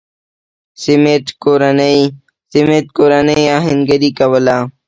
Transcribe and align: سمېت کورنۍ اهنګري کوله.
سمېت 2.51 2.85
کورنۍ 3.03 3.43
اهنګري 3.57 4.11
کوله. 4.17 4.57